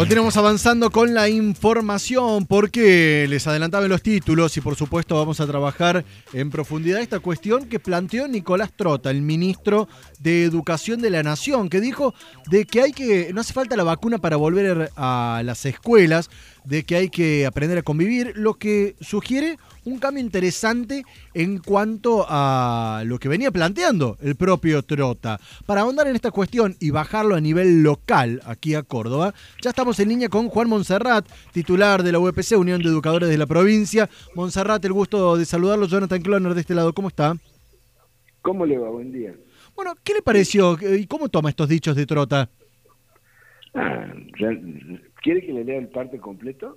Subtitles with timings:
[0.00, 5.46] Continuamos avanzando con la información porque les adelantaba los títulos y por supuesto vamos a
[5.46, 11.22] trabajar en profundidad esta cuestión que planteó Nicolás Trota, el ministro de Educación de la
[11.22, 12.14] Nación, que dijo
[12.50, 16.30] de que hay que no hace falta la vacuna para volver a las escuelas,
[16.64, 21.04] de que hay que aprender a convivir, lo que sugiere un cambio interesante
[21.34, 25.40] en cuanto a lo que venía planteando el propio Trota.
[25.66, 29.98] Para ahondar en esta cuestión y bajarlo a nivel local aquí a Córdoba, ya estamos
[30.00, 34.08] en línea con Juan Monserrat, titular de la UPC, Unión de Educadores de la Provincia.
[34.34, 35.86] Monserrat, el gusto de saludarlo.
[35.86, 37.34] Jonathan Cloner de este lado, ¿cómo está?
[38.42, 38.90] ¿Cómo le va?
[38.90, 39.34] Buen día.
[39.74, 42.48] Bueno, ¿qué le pareció y cómo toma estos dichos de Trota?
[43.74, 44.12] Ah,
[45.22, 46.76] ¿Quiere que le lea el parte completo?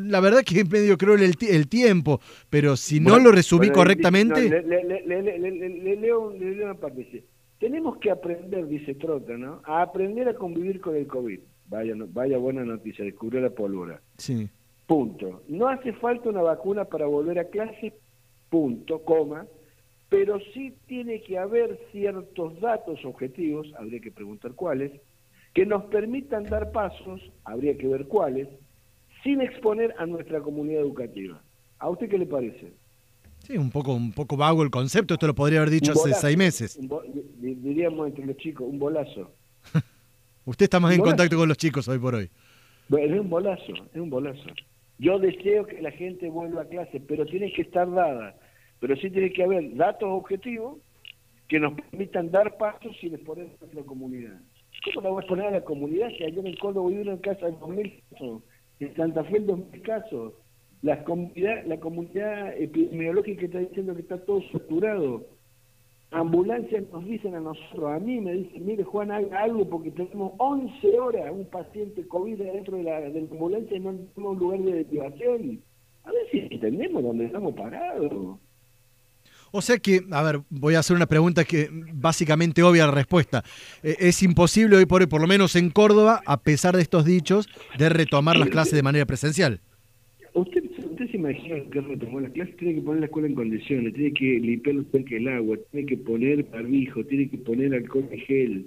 [0.00, 2.20] La verdad que es medio creo el, el tiempo,
[2.50, 4.48] pero si no lo resumí correctamente...
[4.48, 7.24] le, leo, una parte.
[7.58, 9.60] tenemos que aprender, dice Trota, ¿no?
[9.64, 11.40] A aprender a convivir con el COVID.
[11.66, 14.00] Vaya, vaya buena noticia, descubrió la pólvora.
[14.18, 14.48] Sí.
[14.86, 15.42] Punto.
[15.48, 17.94] No hace falta una vacuna para volver a clase,
[18.50, 19.46] punto, coma,
[20.08, 24.92] pero sí tiene que haber ciertos datos objetivos, habría que preguntar cuáles,
[25.54, 28.48] que nos permitan dar pasos, habría que ver cuáles,
[29.24, 31.42] sin exponer a nuestra comunidad educativa.
[31.78, 32.72] ¿A usted qué le parece?
[33.40, 36.36] Sí, un poco, un poco vago el concepto, esto lo podría haber dicho hace seis
[36.36, 36.78] meses.
[37.40, 39.30] diríamos entre los chicos, un bolazo.
[40.44, 42.30] usted está más en contacto con los chicos hoy por hoy.
[42.88, 44.50] Bueno, es un bolazo, es un bolazo.
[44.98, 48.36] Yo deseo que la gente vuelva a clase, pero tiene que estar dada.
[48.80, 50.78] Pero sí tiene que haber datos objetivos
[51.48, 54.40] que nos permitan dar pasos sin exponer a nuestra comunidad.
[54.84, 57.46] ¿Cómo la voy a exponer a la comunidad si ayer en Córdoba vive en casa
[57.46, 58.42] de 2.000 casos?
[58.80, 60.32] En Santa Fe 2.000 casos.
[60.82, 65.24] La comunidad, la comunidad epidemiológica está diciendo que está todo saturado.
[66.10, 70.32] Ambulancias nos dicen a nosotros, a mí me dicen, mire Juan, haga algo porque tenemos
[70.38, 74.84] 11 horas un paciente COVID dentro de la, ambulancia y no tenemos un lugar de
[74.84, 75.60] derivación.
[76.04, 78.38] A ver si entendemos dónde estamos parados.
[79.56, 83.44] O sea que, a ver, voy a hacer una pregunta que básicamente obvia la respuesta.
[83.84, 87.04] Eh, es imposible hoy por hoy, por lo menos en Córdoba, a pesar de estos
[87.04, 87.48] dichos,
[87.78, 89.60] de retomar las clases de manera presencial.
[90.32, 93.94] Usted, usted se imagina que retomó las clases, tiene que poner la escuela en condiciones,
[93.94, 98.08] tiene que limpiar los tanques del agua, tiene que poner barbijo, tiene que poner alcohol
[98.12, 98.66] y gel,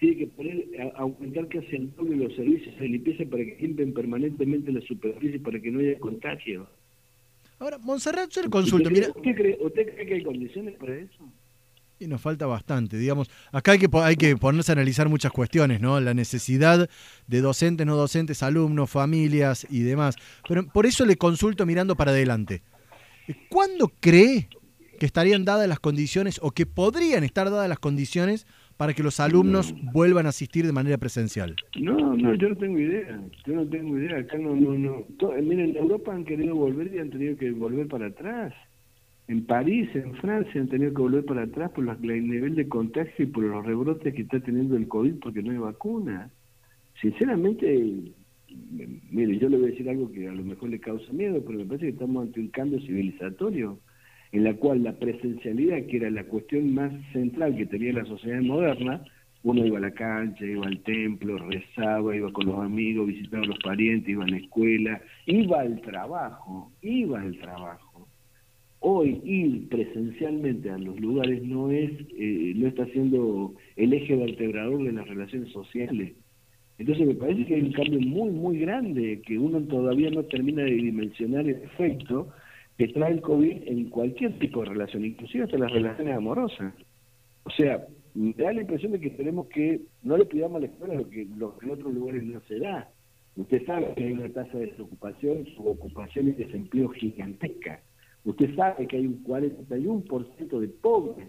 [0.00, 0.66] tiene que poner,
[0.96, 5.58] aumentar casi el doble los servicios de limpieza para que limpien permanentemente la superficie para
[5.58, 6.68] que no haya contagio.
[7.60, 8.90] Ahora, Montserrat, yo le consulto.
[8.90, 11.30] Mira, ¿Usted cree, ¿Usted cree que hay condiciones para eso?
[11.98, 13.30] Y nos falta bastante, digamos.
[13.52, 16.00] Acá hay que, hay que ponerse a analizar muchas cuestiones, ¿no?
[16.00, 16.88] La necesidad
[17.26, 20.16] de docentes, no docentes, alumnos, familias y demás.
[20.48, 22.62] Pero por eso le consulto mirando para adelante.
[23.50, 24.48] ¿Cuándo cree
[24.98, 28.46] que estarían dadas las condiciones o que podrían estar dadas las condiciones
[28.80, 31.54] para que los alumnos vuelvan a asistir de manera presencial?
[31.78, 33.20] No, no, yo no tengo idea.
[33.46, 34.16] Yo no tengo idea.
[34.16, 35.04] Acá no, no, no.
[35.42, 38.54] miren, en Europa han querido volver y han tenido que volver para atrás.
[39.28, 43.26] En París, en Francia, han tenido que volver para atrás por el nivel de contagio
[43.26, 46.30] y por los rebrotes que está teniendo el COVID porque no hay vacuna.
[47.02, 48.14] Sinceramente,
[49.10, 51.58] mire, yo le voy a decir algo que a lo mejor le causa miedo, pero
[51.58, 53.78] me parece que estamos ante un cambio civilizatorio
[54.32, 58.40] en la cual la presencialidad, que era la cuestión más central que tenía la sociedad
[58.40, 59.02] moderna,
[59.42, 63.46] uno iba a la cancha, iba al templo, rezaba, iba con los amigos, visitaba a
[63.46, 68.06] los parientes, iba a la escuela, iba al trabajo, iba al trabajo.
[68.80, 74.84] Hoy ir presencialmente a los lugares no es, eh, no está siendo el eje vertebrador
[74.84, 76.12] de las relaciones sociales.
[76.78, 80.62] Entonces me parece que hay un cambio muy, muy grande, que uno todavía no termina
[80.62, 82.28] de dimensionar el efecto,
[82.80, 86.72] que trae el COVID en cualquier tipo de relación, inclusive hasta las relaciones amorosas.
[87.42, 90.94] O sea, me da la impresión de que tenemos que, no le pidamos la escuela
[90.94, 92.88] lo que, lo que en otros lugares no se da.
[93.36, 97.82] Usted sabe que hay una tasa de desocupación, subocupación y desempleo gigantesca.
[98.24, 101.28] Usted sabe que hay un 41% de pobres.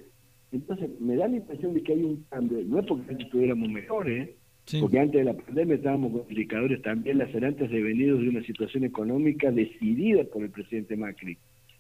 [0.54, 2.60] Entonces, me da la impresión de que hay un cambio.
[2.66, 4.30] No es porque estuviéramos mejores,
[4.80, 9.52] porque antes de la pandemia estábamos con indicadores también lacerantes devenidos de una situación económica
[9.52, 11.38] decidida por el presidente Macri.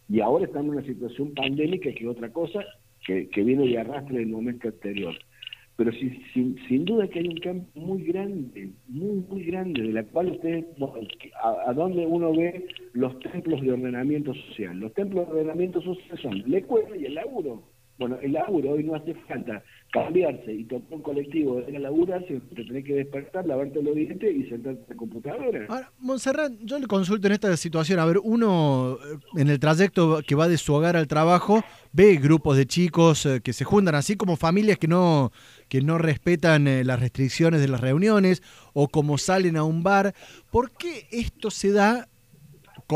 [0.09, 2.65] Y ahora estamos en una situación pandémica que es otra cosa
[3.05, 5.15] que, que viene de arrastre del momento anterior.
[5.77, 10.03] Pero sin, sin duda que hay un cambio muy grande, muy, muy grande, de la
[10.03, 10.65] cual usted,
[11.41, 14.77] a, a donde uno ve los templos de ordenamiento social.
[14.77, 17.63] Los templos de ordenamiento social son la escuela y el laburo.
[18.01, 22.19] Bueno, el laburo hoy no hace falta cambiarse y tomar un colectivo de la labura,
[22.25, 25.65] te tenés que despertar, lavarte los dientes y sentarte en la computadora.
[25.69, 28.97] Ahora, Montserrat, yo le consulto en esta situación, a ver, uno
[29.37, 31.63] en el trayecto que va de su hogar al trabajo
[31.93, 35.31] ve grupos de chicos eh, que se juntan, así como familias que no,
[35.69, 38.41] que no respetan eh, las restricciones de las reuniones
[38.73, 40.15] o como salen a un bar.
[40.49, 42.07] ¿Por qué esto se da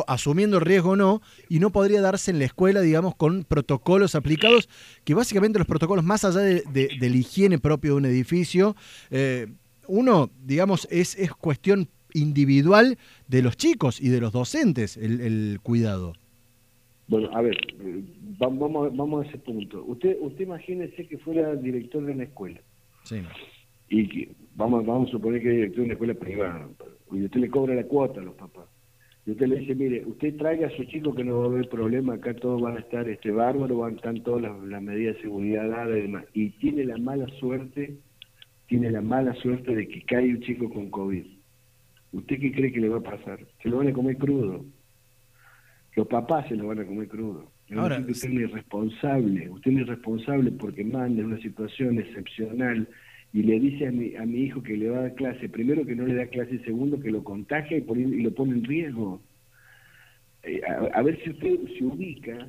[0.08, 4.68] asumiendo riesgo o no, y no podría darse en la escuela, digamos, con protocolos aplicados,
[5.04, 8.76] que básicamente los protocolos, más allá de, de, la higiene propio de un edificio,
[9.12, 9.48] eh,
[9.88, 12.98] uno, digamos, es, es cuestión individual
[13.28, 16.14] de los chicos y de los docentes el, cuidado.
[17.08, 17.56] Bueno, a ver,
[18.40, 19.84] vamos, vamos a ese punto.
[19.86, 22.62] Usted, usted imagínese que fuera director de una escuela.
[23.04, 23.22] Sí.
[23.90, 26.68] Y que, vamos, vamos a suponer que es director de una escuela privada.
[27.12, 28.66] Y usted le cobra la cuota a los papás.
[29.26, 31.68] Y usted le dice, mire, usted traiga a su chico que no va a haber
[31.68, 35.22] problema, acá todos van a estar este bárbaro, van a estar todas las, medidas de
[35.24, 36.26] seguridad dadas y demás.
[36.34, 37.98] Y tiene la mala suerte,
[38.68, 41.26] tiene la mala suerte de que cae un chico con COVID.
[42.12, 43.40] ¿Usted qué cree que le va a pasar?
[43.64, 44.64] Se lo van a comer crudo.
[45.96, 47.50] Los papás se lo van a comer crudo.
[47.76, 52.88] Ahora, usted es irresponsable, usted es irresponsable porque manda en una situación excepcional
[53.36, 55.86] y le dice a mi, a mi hijo que le va a dar clase, primero
[55.86, 59.20] que no le da clase, segundo que lo contagia y, y lo pone en riesgo.
[60.44, 60.62] Eh,
[60.94, 62.48] a, ver si usted se ubica,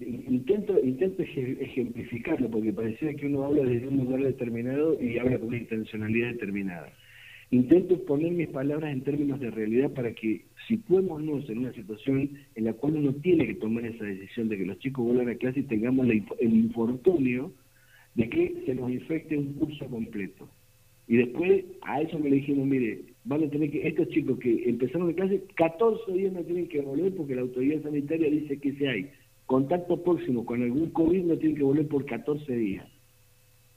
[0.00, 5.46] intento, intento ejemplificarlo, porque parecía que uno habla desde un lugar determinado y habla con
[5.46, 6.92] una intencionalidad determinada.
[7.52, 12.64] Intento poner mis palabras en términos de realidad para que situémonos en una situación en
[12.64, 15.60] la cual uno tiene que tomar esa decisión de que los chicos vuelvan a clase
[15.60, 17.52] y tengamos el infortunio
[18.16, 20.48] de que se nos infecte un curso completo.
[21.06, 24.68] Y después a eso me le dijimos, mire, van a tener que, estos chicos que
[24.68, 28.72] empezaron de clase, 14 días no tienen que volver porque la autoridad sanitaria dice que
[28.72, 29.10] si hay
[29.44, 32.86] contacto próximo con algún COVID no tienen que volver por 14 días.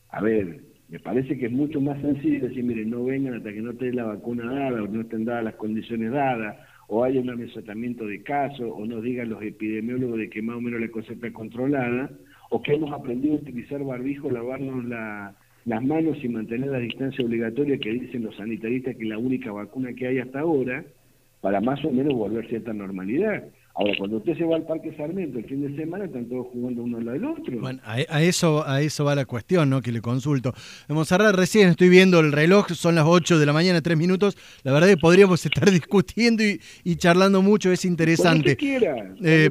[0.10, 3.62] A ver, me parece que es mucho más sencillo decir, mire, no vengan hasta que
[3.62, 6.58] no estén la vacuna dada o no estén dadas las condiciones dadas
[6.88, 10.62] o haya un amesotamiento de casos o nos digan los epidemiólogos de que más o
[10.62, 12.10] menos la cosa está controlada
[12.50, 17.78] o que hemos aprendido a utilizar barbijo, lavarnos las manos y mantener la distancia obligatoria
[17.78, 20.84] que dicen los sanitaristas que es la única vacuna que hay hasta ahora,
[21.42, 23.44] para más o menos volver cierta normalidad.
[23.80, 26.84] Ahora, cuando usted se va al Parque Sarmiento el fin de semana, están todos jugando
[26.84, 27.60] uno al lado del otro.
[27.62, 29.82] Bueno, a, eso, a eso va la cuestión, ¿no?
[29.82, 30.54] Que le consulto.
[30.90, 34.38] Monserrat, recién estoy viendo el reloj, son las 8 de la mañana, 3 minutos.
[34.64, 38.58] La verdad es que podríamos estar discutiendo y, charlando mucho, es interesante.
[38.58, 39.50] Quiera, eh,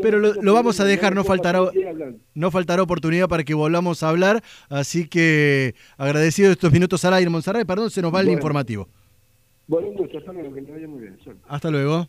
[0.00, 1.60] pero lo, vamos a dejar, no faltará,
[2.32, 4.42] no faltará oportunidad para que volvamos a hablar.
[4.70, 7.66] Así que agradecido estos minutos al aire, Monserrat.
[7.66, 8.88] Perdón, se nos va el informativo.
[9.66, 11.18] Bueno, un gusto, hasta luego, que te vaya muy bien.
[11.46, 12.08] Hasta luego.